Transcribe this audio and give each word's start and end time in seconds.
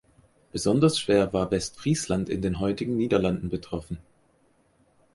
Besonders 0.51 0.97
schwer 0.97 1.31
war 1.31 1.51
Westfriesland 1.51 2.27
in 2.27 2.41
den 2.41 2.59
heutigen 2.59 2.97
Niederlanden 2.97 3.49
betroffen. 3.49 3.99